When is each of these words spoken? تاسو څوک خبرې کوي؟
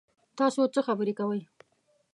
تاسو 0.37 0.61
څوک 0.73 0.85
خبرې 0.87 1.13
کوي؟ 1.19 1.41